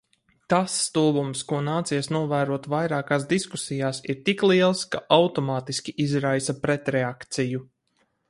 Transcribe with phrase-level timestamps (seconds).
[0.51, 7.63] Tas stulbums, ko nācies novērot vairākās diskusijās, ir tik liels, ka automātiski izraisa pretreakciju.